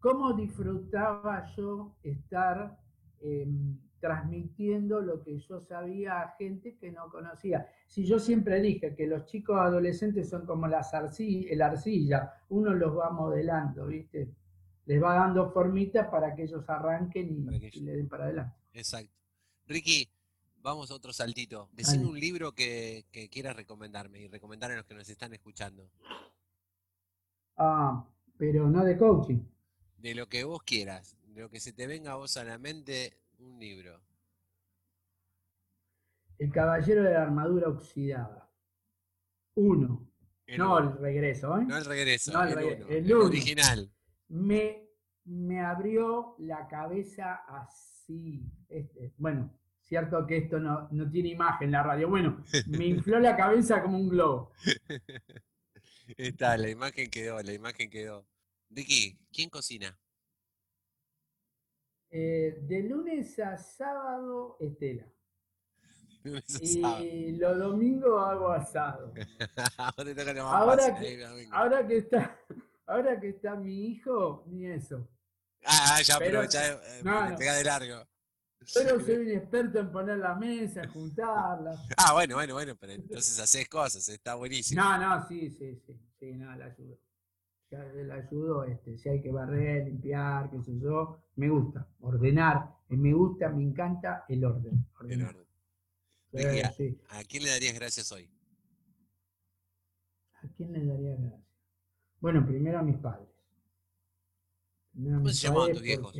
[0.00, 2.76] cómo disfrutaba yo estar
[3.20, 7.66] em, transmitiendo lo que yo sabía a gente que no conocía.
[7.86, 12.94] Si yo siempre dije que los chicos adolescentes son como las el arcilla, uno los
[12.94, 14.28] va modelando, ¿viste?
[14.84, 18.54] Les va dando formitas para que ellos arranquen y, le den para adelante.
[18.74, 19.10] Exacto.
[19.66, 20.06] Ricky,
[20.60, 21.70] vamos a otro saltito.
[21.72, 25.88] Decime un libro que, que quieras recomendarme y recomendar a los que nos están escuchando.
[27.56, 29.40] Ah, pero no de coaching.
[29.96, 32.58] De lo que vos quieras, de lo que se te venga a vos a la
[32.58, 34.00] mente, un libro.
[36.38, 38.50] El Caballero de la Armadura Oxidada.
[39.54, 40.10] Uno.
[40.58, 41.64] no el regreso, ¿eh?
[41.64, 43.90] No el regreso, el, original.
[44.28, 44.88] Me,
[45.24, 48.44] me abrió la cabeza así.
[48.68, 52.08] Este, bueno, cierto que esto no, no tiene imagen la radio.
[52.08, 54.52] Bueno, me infló la cabeza como un globo.
[56.16, 58.26] Está, la imagen quedó, la imagen quedó.
[58.70, 59.98] Ricky, ¿quién cocina?
[62.10, 65.06] Eh, de lunes a sábado, Estela.
[66.60, 69.12] y los domingos hago asado.
[69.78, 72.40] ahora, que, ahora, que, está,
[72.86, 75.06] ahora que está mi hijo, ni eso.
[75.66, 78.06] Ah, ya, pero, ya eh, no, pega de largo.
[78.72, 81.76] Pero soy un experto en poner la mesa, juntarla.
[81.96, 84.82] Ah, bueno, bueno, bueno, pero entonces haces cosas, está buenísimo.
[84.82, 86.74] No, no, sí, sí, sí, sí, no, la
[87.82, 92.70] ayudo la ayudo, este, si hay que barrer, limpiar, qué sé yo, me gusta, ordenar,
[92.88, 94.86] eh, me gusta, me encanta el orden.
[95.08, 95.44] El orden.
[97.10, 98.28] ¿A quién le darías gracias hoy?
[100.42, 101.44] ¿A quién le daría gracias?
[102.20, 103.28] Bueno, primero a mis padres.
[104.94, 106.14] ¿Cómo se llamaban tus viejos?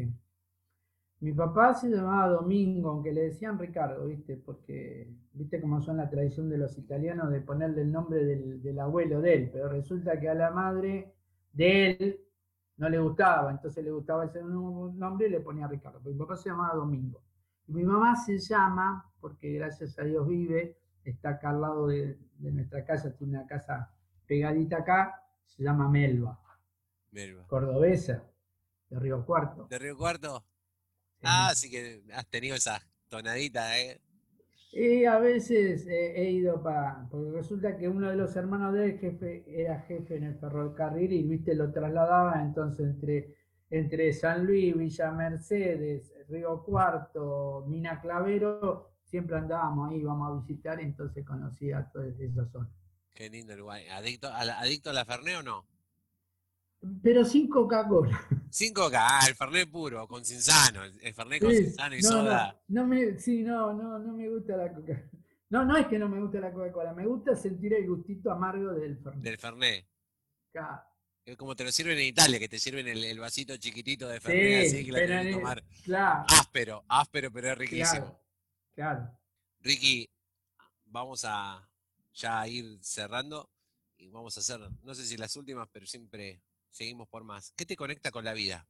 [1.21, 4.37] Mi papá se llamaba Domingo, aunque le decían Ricardo, ¿viste?
[4.37, 8.79] Porque, ¿viste cómo son la tradición de los italianos de ponerle el nombre del, del
[8.79, 9.51] abuelo de él?
[9.53, 11.13] Pero resulta que a la madre
[11.55, 12.21] de él
[12.77, 16.01] no le gustaba, entonces le gustaba ese nombre y le ponía Ricardo.
[16.01, 17.23] mi papá se llamaba Domingo.
[17.67, 22.19] Y mi mamá se llama, porque gracias a Dios vive, está acá al lado de,
[22.38, 23.90] nuestra casa, tiene una casa
[24.27, 26.38] pegadita acá, se llama Melba.
[27.12, 27.47] Melba.
[27.47, 28.25] Cordobesa,
[28.90, 29.67] de Río Cuarto.
[29.71, 30.45] ¿De Río Cuarto?
[31.23, 34.01] Ah, sí que has tenido esa tonadita, ¿eh?
[34.77, 39.45] Y a veces he ido para, porque resulta que uno de los hermanos del jefe
[39.47, 43.37] era jefe en el ferrocarril y viste lo trasladaba entonces entre,
[43.71, 50.81] entre San Luis, Villa Mercedes, Río Cuarto, Mina Clavero, siempre andábamos ahí, íbamos a visitar,
[50.81, 52.69] entonces conocía toda esa zona.
[53.15, 53.87] Qué lindo Uruguay.
[53.93, 55.69] ¿Adicto a adicto a la Ferné o no?
[57.03, 58.20] Pero sin Coca-Cola.
[58.51, 62.61] Sin Coca, ah, el Fernet puro, con Cinzano, el Fernet con Cinzano y soda.
[62.68, 65.03] No, me, sí, no, no, no me gusta la Coca.
[65.51, 68.73] No, no es que no me guste la Coca-Cola, me gusta sentir el gustito amargo
[68.73, 69.23] del Fernet.
[69.23, 69.87] Del Fernet.
[71.25, 74.66] Es como te lo sirven en Italia, que te sirven el, vasito chiquitito de Fernet,
[74.66, 75.64] así que la tienes que tomar.
[75.85, 76.25] Claro.
[76.29, 78.20] Áspero, áspero, pero es riquísimo.
[78.75, 79.11] Claro,
[79.61, 80.11] Ricky,
[80.85, 81.66] vamos a
[82.12, 83.51] ya ir cerrando
[83.97, 86.42] y vamos a hacer, no sé si las últimas, pero siempre
[86.75, 87.53] Seguimos por más.
[87.57, 88.67] ¿Qué te conecta con la vida?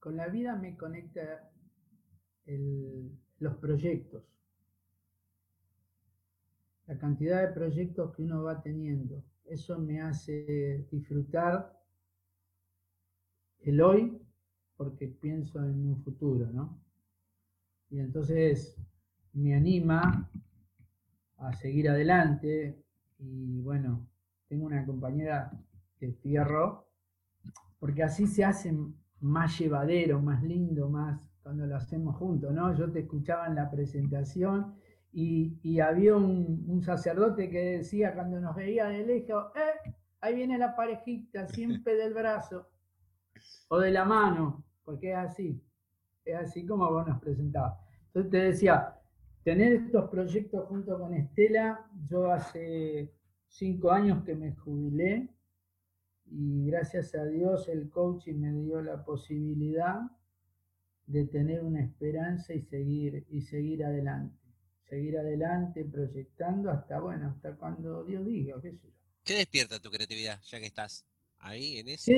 [0.00, 1.52] Con la vida me conecta
[3.38, 4.24] los proyectos.
[6.88, 9.22] La cantidad de proyectos que uno va teniendo.
[9.44, 11.80] Eso me hace disfrutar
[13.60, 14.20] el hoy
[14.76, 16.76] porque pienso en un futuro, ¿no?
[17.88, 18.76] Y entonces
[19.32, 20.28] me anima
[21.36, 22.82] a seguir adelante
[23.20, 24.08] y bueno,
[24.48, 25.50] tengo una compañera
[26.00, 26.88] de fierro,
[27.78, 28.76] porque así se hace
[29.20, 32.74] más llevadero, más lindo, más cuando lo hacemos juntos, ¿no?
[32.74, 34.74] Yo te escuchaba en la presentación
[35.12, 39.92] y, había un, sacerdote que decía cuando nos veía de lejos, ¡eh!
[40.20, 42.66] Ahí viene la parejita, siempre del brazo
[43.68, 45.62] o de la mano, porque es así,
[46.24, 47.78] es así como vos nos presentabas.
[48.06, 48.94] Entonces te decía,
[49.44, 53.12] tener estos proyectos junto con Estela, yo hace
[53.54, 55.28] cinco años que me jubilé
[56.26, 60.00] y gracias a Dios el coaching me dio la posibilidad
[61.06, 64.36] de tener una esperanza y seguir, y seguir adelante.
[64.88, 68.94] Seguir adelante proyectando hasta, bueno, hasta cuando Dios diga, qué sé yo.
[69.22, 71.06] ¿Qué despierta tu creatividad, ya que estás
[71.38, 72.10] ahí en eso?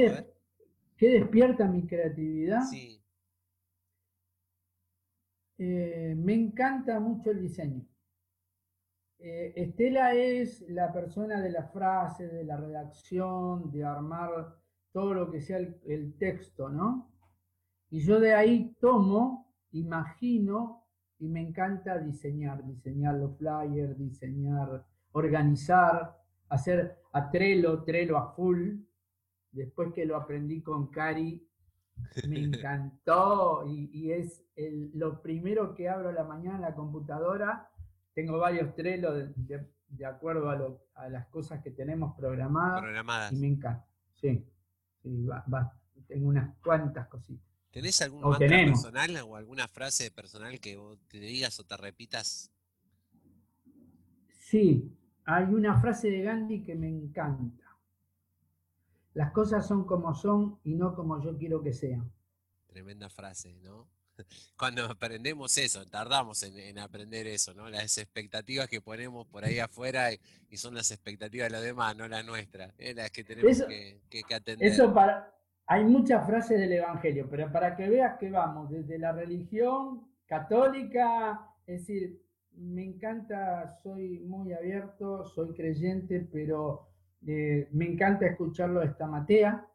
[0.97, 2.63] ¿Qué, despierta mi creatividad?
[2.63, 3.03] Sí.
[5.59, 7.87] Eh, me encanta mucho el diseño.
[9.19, 14.57] Eh, Estela es la persona de la frase, de la redacción, de armar
[14.93, 17.13] todo lo que sea el, texto, ¿no?
[17.91, 20.85] Y yo de ahí tomo, imagino
[21.19, 26.17] y me encanta diseñar, diseñar los flyers, diseñar, organizar,
[26.49, 28.77] hacer a Trello, Trello a full,
[29.51, 31.47] después que lo aprendí con Cari,
[32.29, 34.45] me encantó y, es
[34.95, 37.71] lo primero que abro la mañana en la computadora.
[38.17, 40.49] Tengo varios trelos de, acuerdo
[40.95, 42.81] a, las cosas que tenemos programadas.
[42.81, 43.33] Programadas.
[43.35, 43.87] Y me encanta.
[44.15, 44.43] Sí,
[45.03, 47.47] tengo unas cuantas cositas.
[47.71, 52.51] ¿Tenés algún mantra personal o alguna frase personal que te digas o te repitas?
[54.39, 57.67] Sí, hay una frase de Gandhi que me encanta.
[59.13, 62.11] Las cosas son como son y no como yo quiero que sean.
[62.67, 63.87] Tremenda frase, ¿no?
[64.59, 67.69] Cuando aprendemos eso, tardamos en, aprender eso, ¿no?
[67.69, 72.09] Las expectativas que ponemos por ahí afuera y, son las expectativas de los demás, no
[72.09, 72.95] las nuestras, ¿eh?
[72.95, 73.63] las que tenemos
[74.09, 74.67] que, atender.
[74.67, 75.35] Eso para,
[75.67, 81.51] hay muchas frases del Evangelio, pero para que veas que vamos desde la religión católica,
[81.67, 86.89] es decir, me encanta, soy muy abierto, soy creyente, pero
[87.27, 89.67] eh, me encanta escucharlo a esta Matea,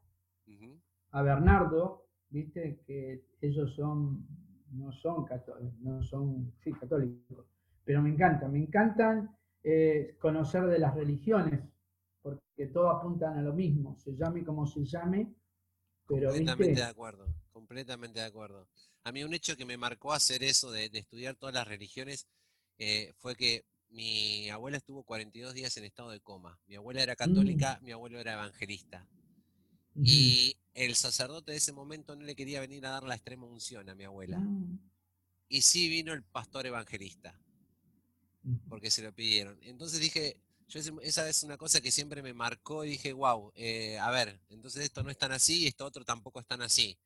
[1.13, 2.00] a Bernardo,
[2.31, 4.25] viste que ellos son,
[4.71, 7.45] no son católicos, no son, sí, católicos,
[7.83, 11.59] pero me encanta, me encantan eh, conocer de las religiones,
[12.21, 15.33] porque todos apuntan a lo mismo, se llame como se llame,
[16.07, 18.67] pero completamente de acuerdo, completamente de acuerdo.
[19.03, 22.27] A mí un hecho que me marcó hacer eso de, estudiar todas las religiones
[22.77, 26.59] eh, fue que mi abuela estuvo 42 días en estado de coma.
[26.67, 27.17] Mi abuela era mm.
[27.17, 29.07] católica, mi abuelo era evangelista.
[29.95, 33.89] Y el sacerdote de ese momento no le quería venir a dar la extrema unción
[33.89, 34.39] a mi abuela.
[34.39, 34.79] Mm.
[35.49, 37.37] Y sí vino el pastor evangelista,
[38.69, 39.59] porque se lo pidieron.
[39.63, 43.99] Entonces dije, yo esa es una cosa que siempre me marcó y dije, wow, eh,
[43.99, 46.97] a ver, entonces esto no es tan así y esto otro tampoco es tan así.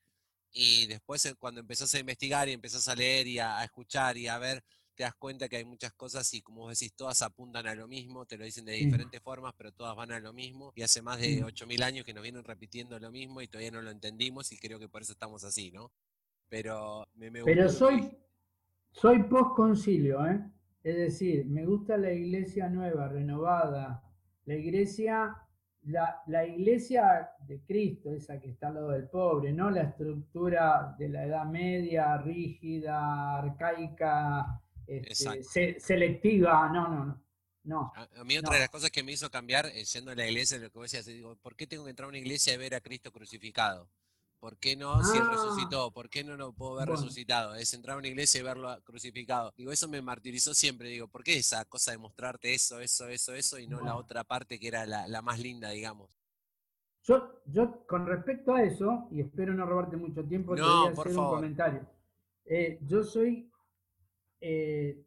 [0.51, 4.28] Y después eh, cuando empezás a investigar y empezás a leer y a escuchar y
[4.28, 4.63] a ver,
[4.95, 8.25] te das cuenta que hay muchas cosas y como decís, todas apuntan a lo mismo,
[8.25, 10.71] te lo dicen de diferentes formas, pero todas van a lo mismo.
[10.75, 13.81] Y hace más de 8.000 años que nos vienen repitiendo lo mismo y todavía no
[13.81, 15.91] lo entendimos y creo que por eso estamos así, ¿no?
[16.47, 18.17] Pero me, Pero soy,
[18.91, 20.39] soy post-concilio, ¿eh?
[20.84, 24.03] Es decir, me gusta la iglesia nueva, renovada,
[24.45, 25.36] la iglesia
[25.88, 30.95] la, la, iglesia de Cristo, esa que está al lado del pobre, no la estructura
[30.97, 37.24] de la Edad Media, rígida, arcaica, este, selectiva, no, no,
[37.63, 37.93] no.
[37.95, 40.58] a, mí otra de las cosas que me hizo cambiar, eh, yendo a la iglesia,
[40.58, 42.76] lo que vos decías, digo, ¿por qué tengo que entrar a una iglesia y ver
[42.76, 43.89] a Cristo crucificado?
[44.45, 45.32] ¿Por qué no si él ah.
[45.32, 45.91] resucitó?
[45.91, 47.56] ¿Por qué no lo puedo ver resucitado?
[47.56, 49.52] Es entrar a una iglesia y verlo crucificado.
[49.58, 50.89] Digo, eso me martirizó siempre.
[50.89, 54.24] Digo, ¿por qué esa cosa de mostrarte eso, eso, eso, eso y no la otra
[54.24, 56.12] parte que era la, más linda, digamos?
[57.04, 61.00] Yo, yo, con respecto a eso, y espero no robarte mucho tiempo, no, te voy
[61.00, 61.89] a hacer un comentario.
[62.45, 63.50] Eh, yo soy
[64.41, 65.06] eh,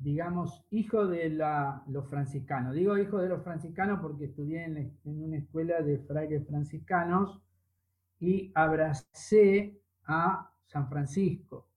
[0.00, 2.74] digamos, hijo de los franciscanos.
[2.74, 7.40] Digo hijo de los franciscanos porque estudié en, una escuela de frailes franciscanos
[8.18, 11.68] y abracé a San Francisco.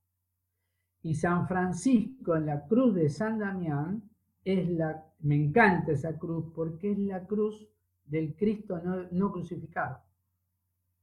[1.01, 4.09] Y San Francisco en la cruz de San Damián
[4.45, 7.67] es la, me encanta esa cruz porque es la cruz
[8.05, 9.99] del Cristo no, no crucificado.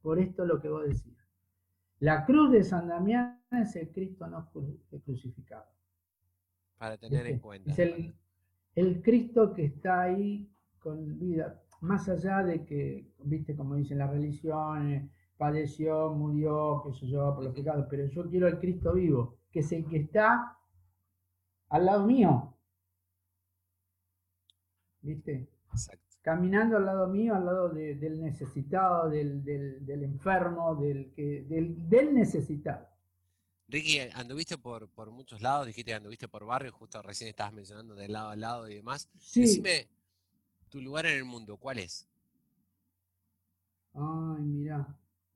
[0.01, 1.19] Por esto lo que vos decías.
[1.99, 4.51] La cruz de San Damián es el Cristo no
[5.05, 5.67] crucificado.
[6.81, 7.71] Para tener en cuenta.
[7.71, 7.79] Es
[8.75, 14.11] el, Cristo que está ahí con vida, más allá de que, viste, como dicen las
[14.11, 19.37] religiones, padeció, murió, que se yo, por los pecados, pero yo quiero al Cristo vivo,
[19.53, 20.57] que es el que está
[21.69, 22.57] al lado mío.
[25.03, 25.51] ¿Viste?
[26.23, 29.45] Caminando al lado mío, al lado del necesitado, del,
[29.87, 32.89] enfermo, del, que, del necesitado.
[33.71, 37.95] Ricky, anduviste por, por muchos lados, dijiste que anduviste por barrios, justo recién estabas mencionando
[37.95, 39.09] de lado a lado y demás.
[39.19, 39.43] Sí.
[39.43, 39.89] Decime
[40.69, 42.09] tu lugar en el mundo, ¿cuál es?
[43.95, 44.87] Ay, mira,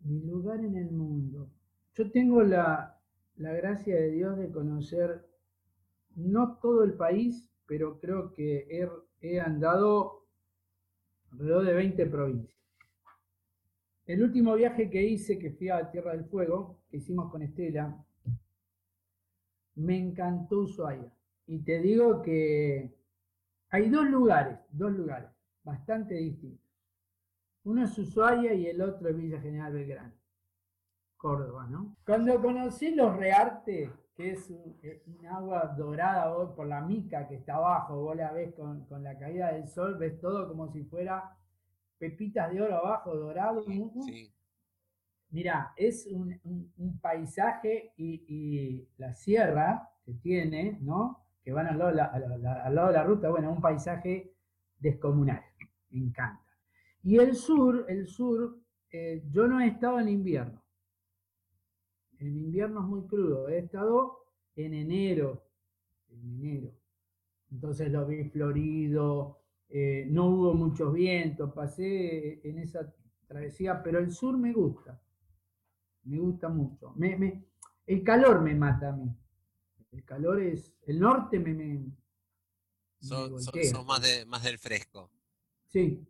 [0.00, 1.50] mi lugar en el mundo.
[1.94, 3.00] Yo tengo la,
[3.36, 5.28] gracia de Dios de conocer
[6.14, 8.88] no todo el país, pero creo que he,
[9.20, 10.26] he andado
[11.32, 12.54] alrededor de 20 provincias.
[14.06, 18.04] El último viaje que hice, que fui a Tierra del Fuego, que hicimos con Estela,
[19.76, 21.12] me encantó Ushuaia.
[21.46, 22.94] Y te digo que
[23.70, 25.30] hay dos lugares, dos lugares
[25.62, 26.64] bastante distintos.
[27.64, 30.12] Uno es Ushuaia y el otro es Villa General Belgrano,
[31.16, 31.96] Córdoba, ¿no?
[32.04, 38.02] Cuando conocí los Rearte, que es un, agua dorada por la mica que está abajo,
[38.02, 41.36] vos la ves con, la caída del sol, ves todo como si fuera
[41.98, 43.62] pepitas de oro abajo, dorado.
[43.62, 44.33] Sí.
[45.34, 46.38] Mira, es un,
[47.02, 51.24] paisaje y, la sierra que tiene, ¿no?
[51.42, 54.32] Que van al lado, de la, ruta, bueno, un paisaje
[54.78, 55.42] descomunal,
[55.90, 56.40] me encanta.
[57.02, 58.60] Y el sur, el sur
[58.92, 60.62] eh, yo no he estado en invierno.
[62.20, 63.48] En invierno es muy crudo.
[63.48, 65.42] He estado en enero.
[66.10, 66.70] En enero.
[67.50, 72.94] Entonces lo vi florido, eh, no hubo muchos vientos, pasé en esa
[73.26, 75.00] travesía, pero el sur me gusta.
[76.04, 76.94] Me gusta mucho.
[77.86, 79.14] el calor me mata a mí.
[79.92, 80.72] El calor es.
[80.86, 81.54] El norte me.
[81.54, 81.92] me,
[83.00, 85.10] son, más, de, más del fresco.
[85.66, 86.06] Sí,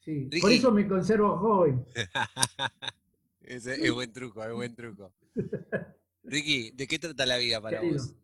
[0.00, 0.28] sí.
[0.40, 1.84] Por eso me conservo joven.
[3.40, 5.12] es buen truco, es buen truco.
[6.22, 8.14] Ricky, ¿de qué trata la vida para vos?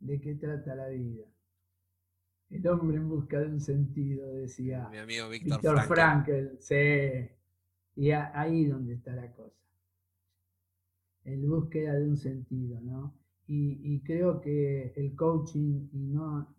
[0.00, 1.24] ¿De qué trata la vida?
[2.48, 6.56] El hombre en busca de un sentido, decía mi amigo Víctor, Frankel.
[6.60, 7.30] Sí.
[8.00, 9.54] Y ahí donde está la cosa.
[11.24, 13.14] En búsqueda de un sentido, ¿no?
[13.46, 16.54] Y, creo que el coaching, y no,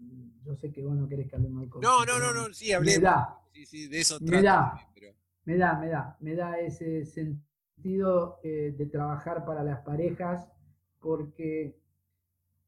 [0.46, 1.88] yo sé que vos no querés que hablemos de coaching.
[1.88, 3.00] No, no, no, no, sí, hablemos.
[3.00, 4.74] Me da, sí, sí, de eso me da,
[5.46, 10.48] me da, me da, me da ese sentido eh, de trabajar para las parejas,
[11.00, 11.76] porque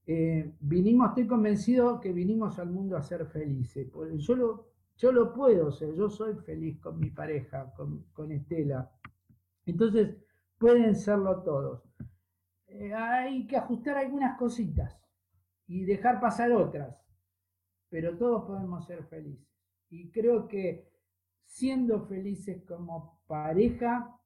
[0.07, 3.91] eh, vinimos, estoy convencido que vinimos al mundo a ser felices.
[4.17, 8.91] Yo lo, yo lo puedo ser, yo soy feliz con mi pareja, con, Estela.
[9.65, 10.15] Entonces,
[10.57, 11.83] pueden serlo todos.
[12.67, 14.97] Eh, hay que ajustar algunas cositas
[15.67, 16.95] y dejar pasar otras,
[17.89, 19.47] pero todos podemos ser felices.
[19.89, 20.89] Y creo que
[21.43, 24.19] siendo felices como pareja,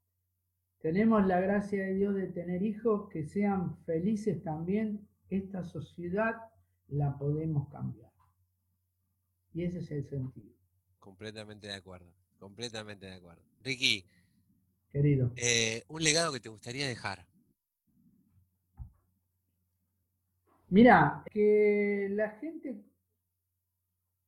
[0.79, 6.35] tenemos la gracia de Dios de tener hijos que sean felices también esta sociedad
[6.87, 8.11] la podemos cambiar.
[9.53, 10.56] Y ese es el sentido.
[11.07, 13.41] Completamente de acuerdo, completamente de acuerdo.
[13.63, 14.03] Ricky,
[14.91, 17.25] querido, eh, un legado que te gustaría dejar.
[20.67, 22.83] Mira, que la gente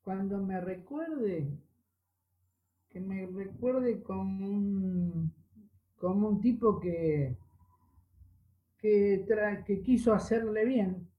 [0.03, 1.49] cuando me recuerde,
[2.87, 5.33] que me recuerde como un,
[5.97, 7.35] como un tipo que,
[8.77, 11.09] que, quiso hacerle bien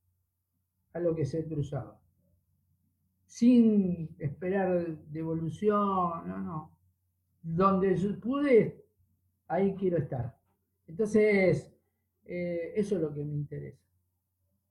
[0.94, 1.99] a lo que se cruzaba,
[3.30, 6.76] sin esperar devolución, no, no.
[7.40, 8.84] Donde pude,
[9.46, 10.36] ahí quiero estar.
[10.88, 11.72] Entonces,
[12.24, 13.78] eh, eso es lo que me interesa.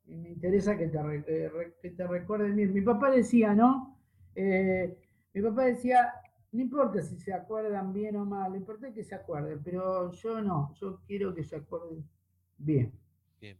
[0.08, 0.98] Y me interesa que te,
[1.46, 1.52] eh,
[1.82, 2.74] que te recuerden bien.
[2.74, 3.98] Mi papá decía, ¿no?
[4.36, 5.00] Eh,
[5.34, 6.12] mi papá decía,
[6.52, 10.12] no importa si se acuerdan bien o mal, lo importante es que se acuerden, pero
[10.12, 12.04] yo no, yo quiero que se acuerden
[12.58, 12.92] Bien.
[13.40, 13.58] Bien.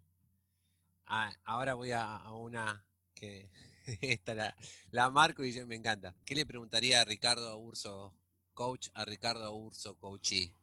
[1.06, 2.84] Ah, ahora voy a, una
[3.16, 3.50] que
[4.02, 4.56] esta la,
[4.92, 6.16] la, marco y yo me encanta.
[6.26, 8.14] ¿Qué le preguntaría a Ricardo Urso,
[8.54, 10.54] coach, a Ricardo Urso, coachee?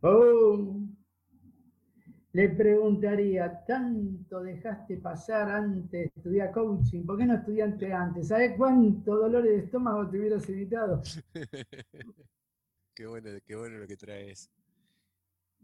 [0.00, 0.76] Oh,
[2.34, 7.04] le preguntaría, ¿tanto dejaste pasar antes de estudiar coaching?
[7.06, 8.28] ¿Por qué no estudiaste antes?
[8.28, 11.00] ¿Sabes cuánto dolor de estómago te hubieras evitado?
[12.94, 14.50] qué bueno, qué bueno lo que traes.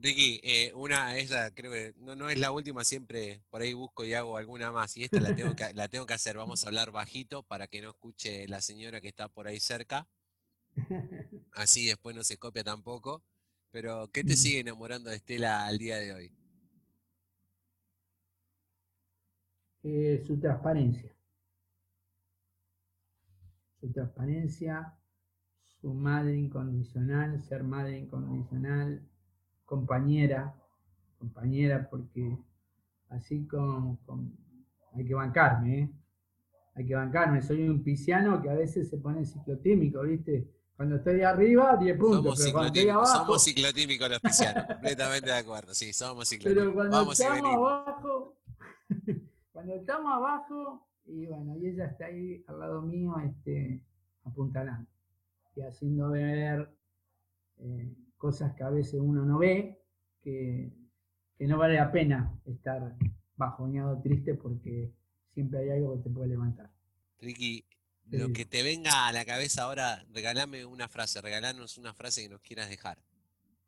[0.03, 4.05] Ricky, eh, una, esa creo que no, no es la última, siempre por ahí busco
[4.05, 4.96] y hago alguna más.
[4.96, 6.36] Y esta la tengo, que, la tengo que hacer.
[6.36, 10.09] Vamos a hablar bajito para que no escuche la señora que está por ahí cerca.
[11.53, 13.22] Así después no se copia tampoco.
[13.70, 16.32] Pero, ¿qué te sigue enamorando de Estela al día de hoy?
[19.82, 21.14] Eh, su transparencia.
[23.80, 24.98] Su transparencia,
[25.80, 29.09] su madre incondicional, ser madre incondicional,
[29.71, 30.53] compañera,
[31.16, 32.37] compañera, porque
[33.09, 34.01] así con,
[34.93, 35.91] hay que bancarme, ¿eh?
[36.75, 37.41] hay que bancarme.
[37.41, 40.51] Soy un pisciano que a veces se pone ciclotímico, ¿viste?
[40.77, 42.23] Cuando estoy arriba, 10 puntos.
[42.25, 45.73] Somos, pero cuando estoy abajo, somos ciclotímicos los piscianos, completamente de acuerdo.
[45.73, 46.64] Sí, somos ciclotímicos.
[46.64, 48.37] Pero cuando estamos abajo,
[49.53, 53.85] cuando estamos abajo, y bueno, y ella está ahí al lado mío, este,
[54.25, 54.91] apuntalando
[55.55, 56.68] y haciendo ver
[57.59, 59.83] eh, cosas que a veces uno no ve,
[60.23, 60.71] que,
[61.39, 62.95] no vale la pena estar
[63.35, 64.93] bajoñado triste porque
[65.33, 66.71] siempre hay algo que te puede levantar.
[67.18, 67.64] Ricky,
[68.11, 72.29] lo que te venga a la cabeza ahora, regálame una frase, regálanos una frase que
[72.29, 72.99] nos quieras dejar.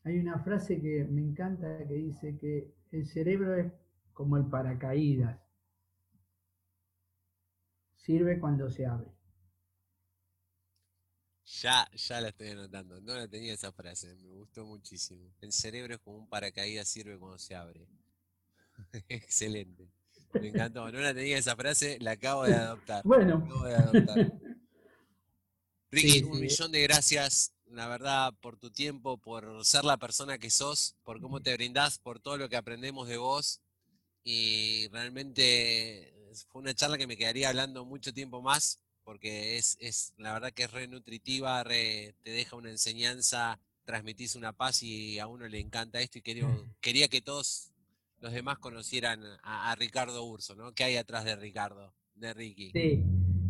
[0.04, 3.72] Hay una frase que me encanta que dice que el cerebro es
[4.12, 5.40] como el paracaídas.
[7.96, 9.08] Sirve cuando se abre.
[11.60, 13.00] Ya, ya la estoy anotando.
[13.00, 15.34] No la tenía esa frase, me gustó muchísimo.
[15.40, 17.86] El cerebro es como un paracaídas, sirve cuando se abre.
[19.08, 19.88] Excelente.
[20.32, 20.90] Me encantó.
[20.90, 23.02] No la tenía esa frase, la acabo de adoptar.
[23.04, 23.46] Bueno.
[25.90, 30.48] Ricky, un millón de gracias, la verdad, por tu tiempo, por ser la persona que
[30.48, 33.60] sos, por cómo te brindás, por todo lo que aprendemos de vos.
[34.24, 36.14] Y realmente
[36.48, 40.52] fue una charla que me quedaría hablando mucho tiempo más, porque es, es la verdad
[40.52, 45.60] que es re nutritiva, te deja una enseñanza, transmitís una paz y a uno le
[45.60, 46.46] encanta esto y quería,
[46.80, 47.72] quería que todos
[48.20, 50.72] los demás conocieran a, Ricardo Urso, ¿no?
[50.72, 52.70] ¿Qué hay atrás de Ricardo, de Ricky?
[52.70, 53.04] Sí,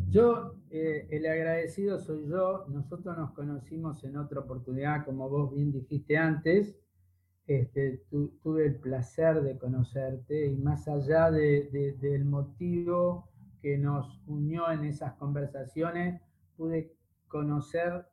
[0.08, 5.72] yo, eh, el agradecido soy yo, nosotros nos conocimos en otra oportunidad, como vos bien
[5.72, 6.74] dijiste antes,
[7.46, 8.02] este,
[8.42, 13.31] tuve el placer de conocerte y más allá del motivo
[13.62, 16.20] que nos unió en esas conversaciones,
[16.56, 16.94] pude
[17.28, 18.06] conocer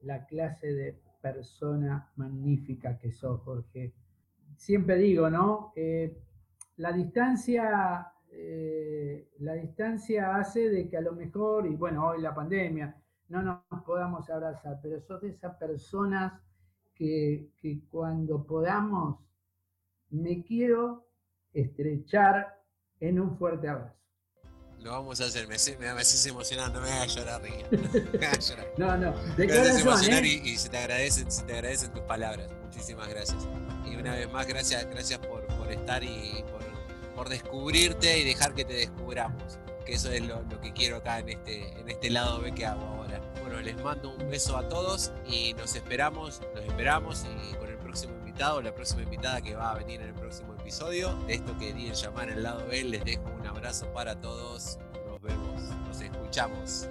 [0.00, 3.92] la clase de persona magnífica que sos, Jorge.
[4.56, 5.72] Siempre digo, ¿no?
[5.74, 6.16] Eh,
[6.76, 12.34] la distancia, eh, la distancia hace de que a lo mejor, y bueno, hoy la
[12.34, 12.96] pandemia,
[13.28, 16.40] no nos podamos abrazar, pero sos de esas personas
[16.94, 17.50] que,
[17.90, 19.18] cuando podamos,
[20.10, 21.06] me quiero
[21.52, 22.60] estrechar
[23.00, 23.96] en un fuerte abrazo.
[24.82, 27.64] Lo vamos a hacer, me, me, me haces emocionar, no me hagas llorar, Ricky.
[28.76, 30.40] No, no, de me haces emocionar ¿eh?
[30.44, 32.48] y, se, te agradecen, se te agradecen tus palabras.
[32.62, 33.48] Muchísimas gracias.
[33.84, 36.62] Y una vez más, gracias, gracias por, por estar y por,
[37.16, 39.58] por, descubrirte y dejar que te descubramos.
[39.84, 42.64] Que eso es lo, lo, que quiero acá en este, en este lado B que
[42.64, 43.20] hago ahora.
[43.40, 47.78] Bueno, les mando un beso a todos y nos esperamos, nos esperamos y con el
[47.78, 51.58] próximo invitado, la próxima invitada que va a venir en el próximo episodio de esto
[51.58, 54.78] que querían llamar el lado B, les dejo un abrazo para todos,
[55.08, 56.88] nos vemos, nos escuchamos.